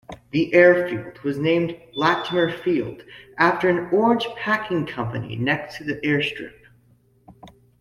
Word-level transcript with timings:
The 0.31 0.51
airfield 0.55 1.19
was 1.19 1.37
named 1.37 1.79
Latimer 1.93 2.51
Field 2.51 3.03
after 3.37 3.69
an 3.69 3.93
orange-packing 3.95 4.87
company 4.87 5.35
next 5.35 5.77
to 5.77 5.83
the 5.83 5.97
airstrip. 5.97 6.55